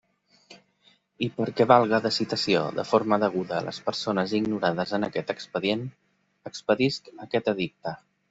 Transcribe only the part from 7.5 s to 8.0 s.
edicte.